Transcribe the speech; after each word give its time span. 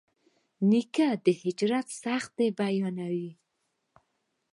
نیکه 0.69 1.07
د 1.25 1.27
هجرت 1.41 1.87
سختۍ 2.01 2.49
بیانوي. 2.59 3.31